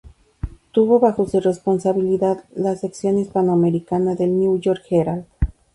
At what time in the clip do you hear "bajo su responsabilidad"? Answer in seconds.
0.99-2.43